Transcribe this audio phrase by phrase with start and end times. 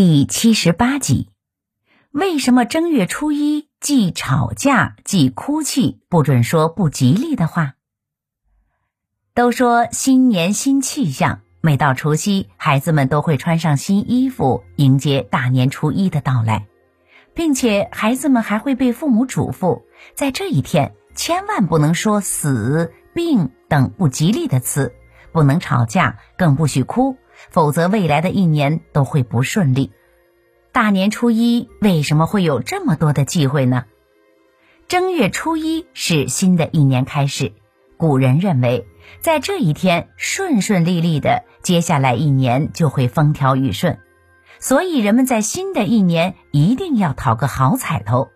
[0.00, 1.28] 第七十八集：
[2.12, 7.72] 为什么正月初一既吵架既哭泣，不准说不吉利的话？
[9.34, 16.68] 都说新年新气象，每到除夕，孩子们都会穿上新衣服，迎接大年初一的到来，
[17.34, 19.82] 并且孩子们还会被父母嘱咐，
[20.14, 24.94] 在这一天千万不能说死、病等不吉利的词，
[25.32, 27.16] 不能吵架，更不许哭。
[27.50, 29.92] 否则，未来的一年都会不顺利。
[30.72, 33.84] 大年初一为什么会有这么多的忌讳呢？
[34.86, 37.52] 正月初一是新的一年开始，
[37.96, 38.86] 古人认为，
[39.20, 43.98] 在这一天顺顺利利的，接下来一年就会风调雨顺。
[44.60, 48.28] 所以，人们在新的一年一定要讨个好彩头。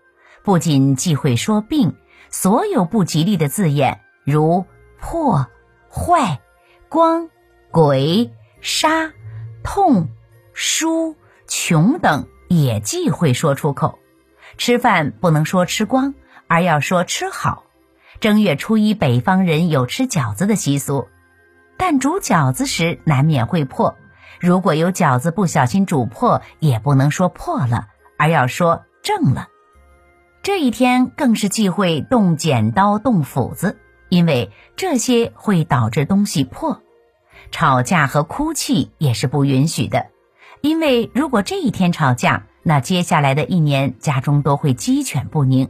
[0.43, 1.95] 不仅忌讳说病，
[2.29, 4.65] 所有不吉利的字眼，如
[4.99, 5.47] 破、
[5.89, 6.39] 坏、
[6.89, 7.29] 光、
[7.71, 8.31] 鬼。
[8.63, 9.11] 杀、
[9.61, 10.07] 痛、
[10.53, 11.17] 输、
[11.49, 13.99] 穷等也忌讳说出口。
[14.57, 16.13] 吃饭不能说吃光，
[16.47, 17.65] 而要说吃好。
[18.21, 21.09] 正月初一，北方人有吃饺子的习俗，
[21.75, 23.97] 但煮饺子时难免会破。
[24.39, 29.49] 如果有饺子不小心煮破，也不能说破了，而要说正了。
[30.41, 36.81] 这一天更是忌讳动剪刀、动斧子，因为这些会导致东西破。
[37.53, 40.07] 吵架和哭泣也是不允许的，
[40.61, 45.67] 因为如果这一天吵架，那接下来的一年家中都会鸡犬不宁；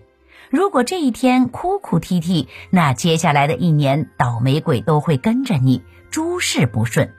[0.50, 7.14] 如果这一天哭哭啼啼，那接下来的一年倒霉鬼都会跟着你，诸事不顺。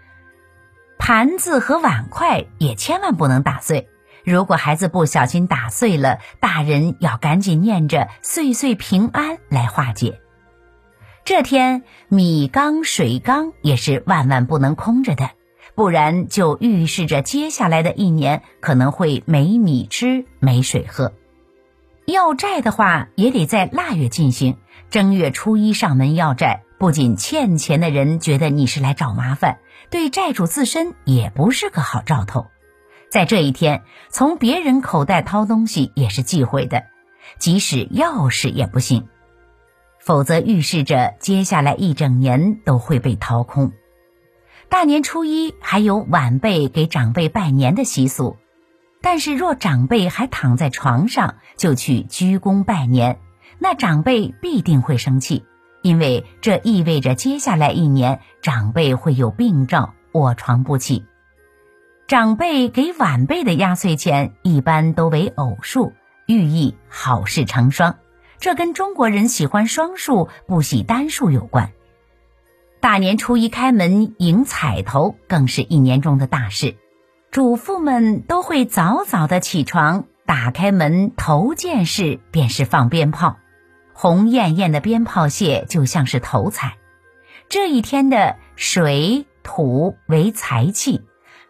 [0.98, 3.88] 盘子和碗筷也千万不能打碎，
[4.24, 10.22] 如果孩子不小心打碎了，大人要赶紧念着“岁岁平安”来化解。
[11.24, 15.30] 这天，米缸、水缸也是万万不能空着的，
[15.74, 21.14] 不然就预示着接下来的一年可能会没米吃、没水喝。
[22.04, 24.58] 要债的话，也得在腊月进行。
[24.90, 32.48] 正月初一上门要债，不仅欠钱的人觉得你是来找麻烦，对债主自身也不是个好兆头。
[33.10, 36.84] 在这一天，从别人口袋掏东西也是忌讳的，
[37.38, 39.08] 即使钥匙也不行。
[40.04, 43.72] 否则预示着接下来一整年都会被掏空。
[44.68, 48.36] 大年初一还有晚辈给长辈拜年的习俗，
[49.00, 53.18] 但是若长辈还躺在床上，就去鞠躬拜年，
[53.58, 55.44] 那长辈必定会生气，
[55.82, 61.04] 因为这意味着接下来一年长辈会有病兆，卧床不起。
[62.06, 65.94] 长辈给晚辈的压岁钱一般都为偶数，
[66.26, 67.96] 寓意好事成双。
[68.44, 71.72] 这跟中国人喜欢双数不喜单数有关。
[72.78, 76.76] 大年初一开门迎彩头，更是一年中的大事。
[77.30, 83.38] 主妇们都会早早的起床，打开门，头件事便是放鞭炮。
[83.94, 86.76] 红艳艳的鞭炮屑就像是头彩。
[87.48, 91.00] 这一天的水土为财气，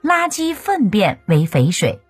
[0.01, 2.01] 垃圾粪便为肥水。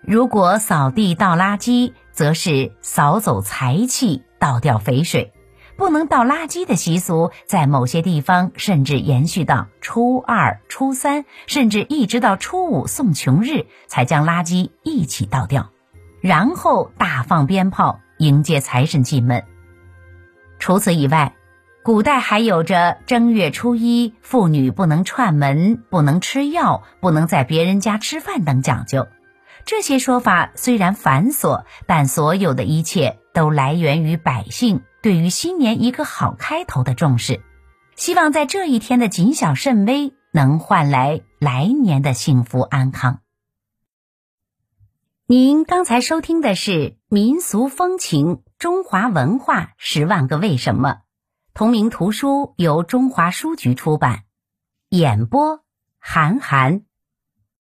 [0.00, 5.32] 如果扫地倒垃圾，则是扫走财气，倒掉肥水。
[5.74, 15.70] 不能倒垃圾的习俗，在某些地方甚至延续到初二、初三，甚至一直到初五送穷日，才将垃圾一起倒掉，
[16.20, 19.44] 然后大放鞭炮迎接财神进门。
[20.58, 21.34] 除此以外，
[21.82, 29.08] 古代还有着正月初一妇女不能串门、不能吃药、不能在别人家吃饭等讲究。
[29.64, 37.40] 这些说法虽然繁琐，但所有的一切都来源于百姓对于新年一个好开头的重视。
[37.94, 43.20] 希望在这一天的谨小慎微，能换来来年的幸福安康。
[45.26, 46.70] 您刚才收听的是
[47.08, 50.88] 《民俗风情：中华文化十万个为什么》，
[51.54, 54.24] 同名图书由中华书局出版，
[54.88, 55.60] 演播
[55.98, 56.82] 韩寒。